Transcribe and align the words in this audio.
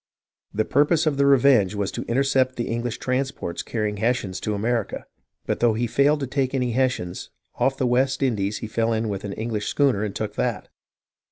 The 0.51 0.65
purpose 0.65 1.05
of 1.05 1.17
the 1.17 1.27
Revenge 1.27 1.75
was 1.75 1.91
to 1.91 2.01
intercept 2.05 2.55
the 2.55 2.67
English 2.69 2.97
transports 2.97 3.61
carrying 3.61 3.97
Hessians 3.97 4.39
to 4.39 4.55
America, 4.55 5.05
but 5.45 5.59
though 5.59 5.75
he 5.75 5.85
failed 5.85 6.21
to 6.21 6.25
take 6.25 6.55
any 6.55 6.71
Hessians, 6.71 7.29
off 7.57 7.77
the 7.77 7.85
West 7.85 8.23
Indies 8.23 8.57
he 8.65 8.67
fell 8.67 8.93
in 8.93 9.09
with 9.09 9.23
an 9.25 9.33
English 9.33 9.67
schooner 9.67 10.03
and 10.03 10.15
took 10.15 10.33
that. 10.37 10.69